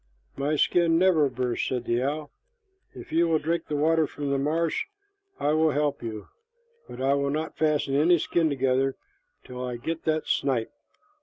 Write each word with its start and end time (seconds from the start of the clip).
"My 0.35 0.55
skin 0.55 0.97
never 0.97 1.29
bursts," 1.29 1.69
said 1.69 1.85
the 1.85 2.01
owl. 2.01 2.31
"If 2.95 3.11
you 3.11 3.27
will 3.27 3.37
drink 3.37 3.67
the 3.67 3.75
water 3.75 4.07
from 4.07 4.31
the 4.31 4.39
marsh, 4.39 4.85
I 5.39 5.53
will 5.53 5.69
help 5.69 6.01
you, 6.01 6.27
but 6.89 6.99
I 6.99 7.13
will 7.13 7.29
not 7.29 7.55
fasten 7.55 7.93
any 7.93 8.17
skin 8.17 8.49
together 8.49 8.95
till 9.43 9.63
I 9.63 9.77
get 9.77 10.05
that 10.05 10.25
snipe." 10.25 10.71